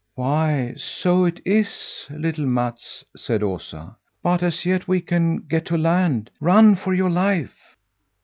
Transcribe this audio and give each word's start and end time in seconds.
"Why, 0.15 0.73
so 0.77 1.25
it 1.25 1.41
is, 1.45 2.07
little 2.09 2.47
Mats," 2.47 3.05
said 3.15 3.43
Osa, 3.43 3.97
"but 4.23 4.41
as 4.41 4.65
yet 4.65 4.87
we 4.87 4.99
can 4.99 5.41
get 5.43 5.63
to 5.67 5.77
land. 5.77 6.31
Run 6.39 6.75
for 6.75 6.91
your 6.91 7.11
life!" 7.11 7.77